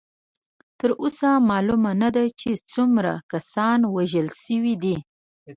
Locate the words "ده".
2.15-2.23